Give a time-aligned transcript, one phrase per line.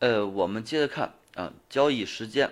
[0.00, 2.50] 呃，我们接着看啊，交易时间。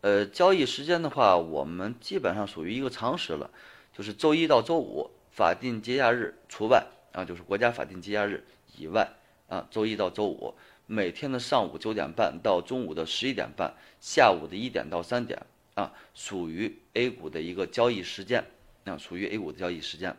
[0.00, 3.50] 呃，交易时间的话，我们基本上属于一个常识了，
[3.94, 8.42] 就是周一到周五，法定节假日除外啊，就是国家法定节假日
[8.78, 9.06] 以外
[9.48, 10.54] 啊，周一到周五，
[10.86, 15.44] 每天的上午九点半到中午的十一点半，下午的一点到三点
[15.74, 18.46] 啊，属于 A 股的一个交易时间
[18.84, 20.16] 啊，属于 A 股的交易时间。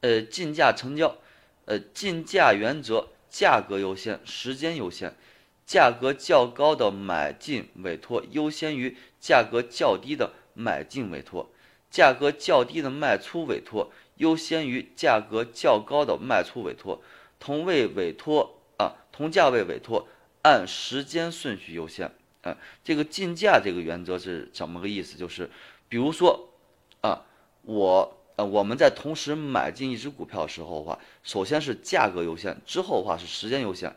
[0.00, 1.18] 呃，竞价成交，
[1.66, 5.16] 呃，竞价原则，价格优先，时间优先。
[5.64, 11.50] 价格较高的买进委托优先于价格较低的买进委托，
[11.90, 17.00] 价格较低的卖出委托优先于价格较高的卖出委托。
[17.38, 20.06] 同位委托啊，同价位委托
[20.42, 22.12] 按时间顺序优先。
[22.42, 25.16] 啊，这个竞价这个原则是怎么个意思？
[25.16, 25.48] 就是，
[25.88, 26.50] 比如说
[27.00, 27.24] 啊，
[27.62, 33.94] 我呃我们在同时买进一只股票的时候的话，首先是价格优先，之后的话是时间优先。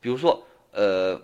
[0.00, 0.44] 比如说。
[0.70, 1.20] 呃，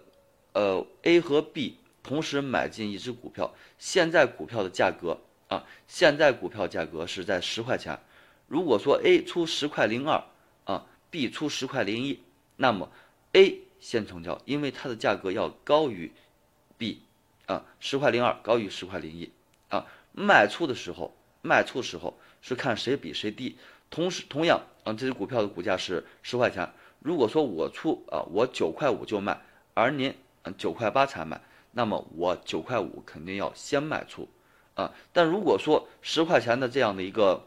[0.55, 8.00] 呃，A 和 B 同时买进一只股票，现在股票的价格啊，现在股票价格是在十块钱。
[8.48, 10.24] 如果说 A 出十块零二
[10.64, 12.20] 啊，B 出十块零一，
[12.56, 12.91] 那么
[13.34, 16.11] A 先成交，因为它的价格要高于
[16.78, 17.02] B
[17.44, 19.30] 啊，十块零二高于十块零一
[19.69, 19.86] 啊。
[20.12, 21.14] 卖出的时候，
[21.45, 23.56] 卖出的时候是看谁比谁低。
[23.91, 26.69] 同时，同样啊，这只股票的股价是十块钱。
[26.98, 29.39] 如果说我出啊，我九块五就卖，
[29.75, 31.41] 而您嗯九块八才买，
[31.73, 34.27] 那么我九块五肯定要先卖出，
[34.75, 37.47] 啊，但如果说十块钱的这样的一个，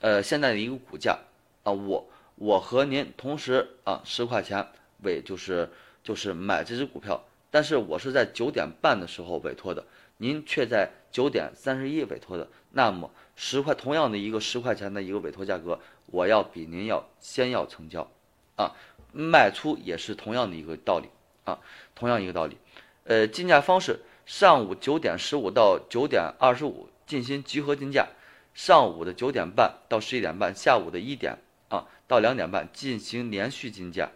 [0.00, 1.18] 呃现在的一个股价
[1.64, 4.66] 啊，我我和您同时啊十块钱
[5.02, 5.68] 为就是
[6.04, 7.22] 就是买这只股票，
[7.52, 9.84] 但是我是在九点半的时候委托的，
[10.16, 18.10] 您却在九点三十一委托的，那么十块同样的一个十块钱的一个委托价格，我要比您要先要成交。
[18.56, 18.74] 啊，
[19.12, 21.08] 卖出也是同样的一个道理
[21.44, 21.58] 啊，
[21.94, 22.56] 同样一个道理。
[23.04, 28.08] 呃，竞价方式：上午九点十五到九点二十五进行集合竞价，
[28.54, 31.36] 上午的九点半到十一点半，下午的一点
[31.68, 34.10] 啊到两点半进行连续竞价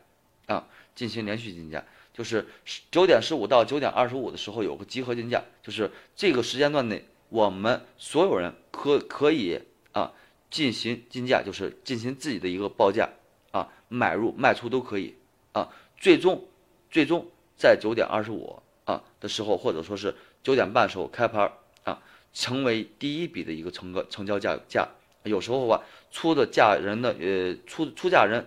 [0.46, 1.84] 啊，进行连续竞价。
[2.16, 2.46] 就是
[2.90, 9.60] 九点十五到九点二十五的时候有个集合竞价，就是这个时间段内我们所有人可可以
[9.92, 10.12] 啊
[10.50, 13.08] 进行竞价，就是进行自己的一个报价。
[13.52, 15.14] 啊，买入卖出都可以
[15.52, 16.44] 啊，最终，
[16.90, 21.50] 最终在九点二十五啊的时候，或者说是九点半时候开盘
[21.84, 22.02] 啊，
[22.34, 24.86] 成为第一笔的一个成个成交价价。
[25.22, 28.44] 有时候吧，出的价人的呃出出价人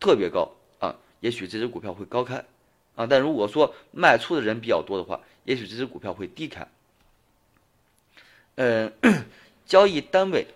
[0.00, 0.50] 特别高
[0.80, 2.44] 啊，也许这只股票会高开
[2.94, 6.66] 啊，但如果说卖出的人比较多的话，也许这只股票会低开。
[8.56, 8.92] 嗯，
[9.66, 10.46] 交易单位，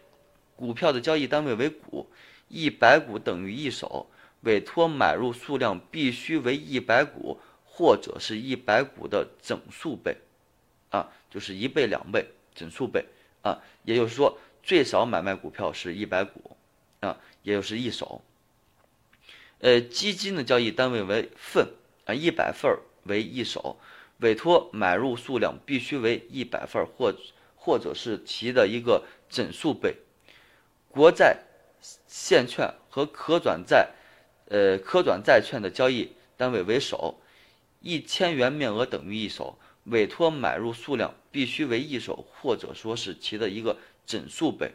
[0.56, 2.09] 股票的交易单位为股。
[2.50, 4.06] 一百股等于一手，
[4.41, 10.16] 委托买入数量必须为一百股，或者是一百股的整数倍，
[10.88, 12.25] 啊，就是一倍、两倍、
[12.55, 13.05] 整数倍，
[13.43, 16.56] 啊，也就是说最少买卖股票是一百股，
[17.00, 18.22] 啊，也就是一手。
[19.59, 21.69] 呃，基金的交易单位为份，
[22.08, 23.78] 啊，一百份为一手，
[24.19, 27.14] 委托买入数量必须为一百份，或
[27.54, 29.94] 或者是其的一个整数倍。
[30.88, 31.44] 国债。
[32.08, 33.91] 现券和可转债，
[34.46, 37.20] 呃，可转债券的交易单位为手，
[37.80, 44.72] 一千元面额等于一手，委托买入数量必须为一手，或者说是其的一个整数倍，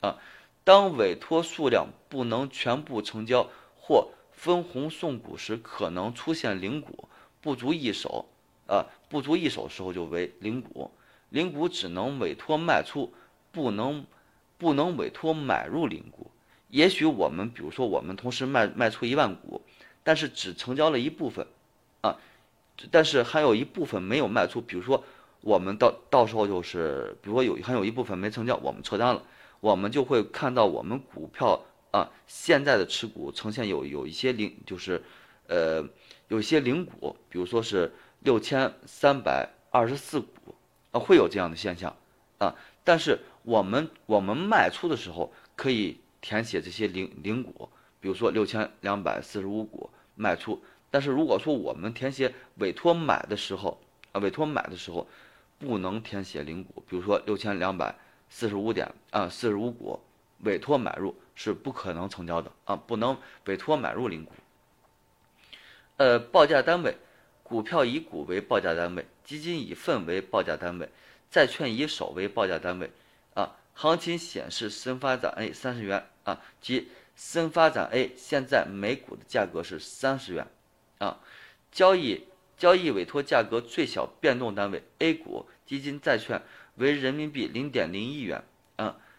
[0.00, 0.18] 啊，
[0.64, 7.08] 当委托数量不能全部成交或分红送股时，可能出现零股，
[7.40, 8.26] 不足一手，
[8.66, 10.90] 啊，不足一手时候就为零股，
[11.30, 13.12] 零股只能委托卖出，
[13.50, 14.04] 不能。
[14.56, 16.30] 不能委托买入零股，
[16.70, 19.60] 也许我们比如说我们同时卖卖出一万股，
[20.04, 21.46] 但是只成交了一部分，
[22.00, 22.16] 啊，
[22.90, 25.04] 但是还有一部分没有卖出，比如说
[25.40, 29.22] 我们到到时候就是，比如说有还有一部分没成交，我们撤单了，
[29.60, 31.60] 我们就会看到我们股票
[31.94, 35.02] 啊现在的持股呈现有有一些零，就是
[35.46, 35.86] 呃
[36.28, 40.54] 有一些零股，比如说是六千三百二十四股
[40.90, 41.94] 啊，会有这样的现象
[42.38, 43.18] 啊，但是。
[43.46, 47.68] 我们我们卖出的时候可以填写这些零零股，
[48.00, 50.58] 比如说六千两百四十五股卖出。
[50.90, 53.78] 但是如果说我们填写委托买的时候
[54.12, 55.06] 啊，委托买的时候
[55.58, 57.94] 不能填写零股，比如说六千两百
[58.30, 60.00] 四十五点啊四十五股
[60.44, 64.32] 委托买入是不可能成交的啊，不能委托买入零股。
[65.96, 66.96] 呃，报价单位，
[67.42, 70.88] 股票以股为报价单位，基金以份为报价单位，
[71.30, 72.90] 债券以手为报价单位。
[73.34, 80.46] 啊行情显示，深发展 A 三十元啊，即深发展 A 现在每股的价格是三十元，
[80.98, 81.18] 啊。
[81.72, 82.22] 交易
[82.56, 86.40] 交易委托价格最小变动单位：A 股、基金、债券
[86.76, 88.44] 为人民币零点零一元，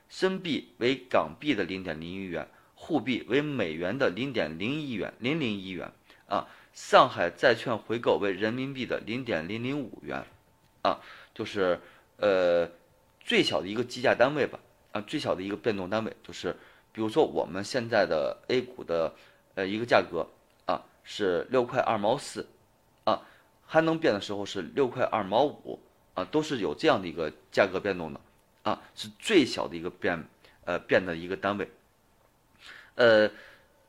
[0.10, 5.92] 深币为港币的零点零一元，沪币为美元的零点零一元零零一元，
[6.28, 10.25] 啊，上海债券回购为人民币的零点零零五元，
[10.81, 11.00] 啊，
[11.34, 11.80] 就是
[12.18, 12.69] 呃
[13.19, 14.60] 最小的一个计价单位吧。
[14.92, 16.56] 啊，最小的一个变动单位就是，
[16.94, 19.13] 比如说我们现在的 A 股的
[19.56, 20.25] 呃一个价格
[20.66, 22.48] 啊是六块二毛四，
[23.04, 23.22] 啊
[23.66, 25.78] 还能变的时候是六块二毛五
[26.13, 28.22] 啊，都是有这样的一个价格变动的
[28.65, 30.27] 啊，是最小的一个变
[30.65, 31.69] 呃变的一个单位，
[32.95, 33.31] 呃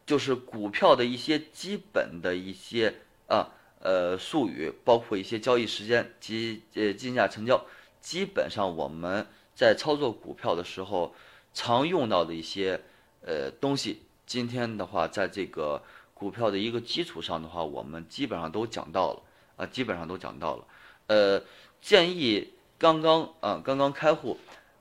[0.06, 2.94] 就是股票的一些基本的一些
[3.26, 3.50] 啊
[3.80, 7.66] 呃术语，包括一些交易时间及呃竞价成交，
[8.00, 9.26] 基本上我们。
[9.56, 11.14] 在操作股票的时候，
[11.54, 12.78] 常用到的一些
[13.22, 15.82] 呃东西，今天的话，在这个
[16.12, 19.22] 股票的一个基础上的话，我们基本上都讲到了
[19.56, 20.64] 啊，基本上都讲到了。
[21.06, 21.42] 呃，
[21.80, 24.36] 建议刚刚啊刚刚开户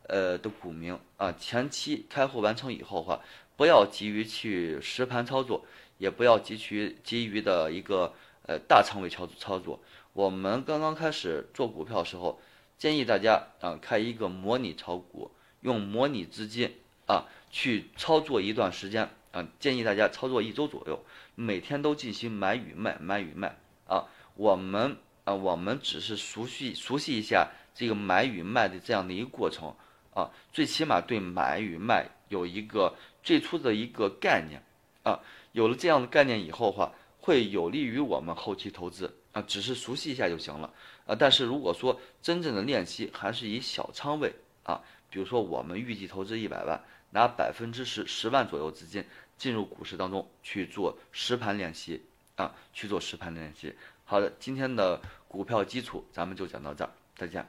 [0.08, 3.22] 呃的股民啊，前期开户完成以后的话，
[3.56, 5.66] 不要急于去实盘操作，
[5.98, 8.14] 也不要急于急于的一个
[8.46, 9.80] 呃大仓位操操作。
[10.14, 12.40] 我们刚刚开始做股票的时候。
[12.78, 15.32] 建议大家啊开一个模拟炒股，
[15.62, 16.70] 用模拟资金
[17.06, 21.00] 啊去操作一段时间啊，建议大家操作一周左右，
[21.36, 23.58] 每天都进行买与卖，买与卖
[23.88, 24.04] 啊。
[24.36, 29.74] 我们啊我们只是熟悉熟悉一下这个买与卖的这样的一个过程
[30.16, 34.64] 啊，最起码对买与卖有一个最初的一个概念
[35.04, 35.20] 啊。
[35.52, 40.74] 有了这样的概念以后的话，会有利于我们后期投资啊，只是熟悉一下就行了。
[41.06, 44.34] 啊，但是如果说真正的练习还是以小仓位
[44.64, 46.82] 啊，比如说我们预计投资一百万，
[47.12, 49.06] 拿百分之十十万左右资金
[49.38, 52.02] 进入股市当中去做实盘练习
[52.36, 53.74] 啊，去做实盘练习。
[54.04, 57.48] 好的，今天的股票基础咱们就讲到这儿，再见。